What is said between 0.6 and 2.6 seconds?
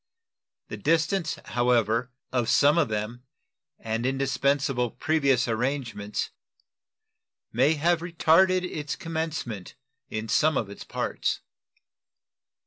The distance, however, of